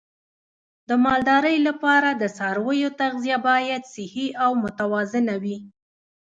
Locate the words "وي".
5.43-5.57